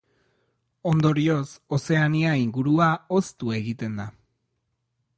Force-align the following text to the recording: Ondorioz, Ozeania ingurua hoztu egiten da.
Ondorioz, 0.91 1.51
Ozeania 1.77 2.33
ingurua 2.47 2.91
hoztu 3.17 3.57
egiten 3.63 4.03
da. 4.05 4.11